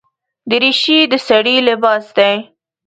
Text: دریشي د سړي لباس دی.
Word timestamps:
دریشي 0.49 0.99
د 1.11 1.13
سړي 1.27 1.55
لباس 1.67 2.05
دی. 2.17 2.35